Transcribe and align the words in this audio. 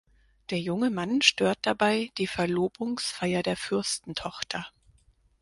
Der 0.49 0.59
junge 0.59 0.89
Mann 0.89 1.21
stört 1.21 1.59
dabei 1.61 2.09
die 2.17 2.25
Verlobungsfeier 2.25 3.43
der 3.43 3.55
Fürstentochter. 3.55 4.65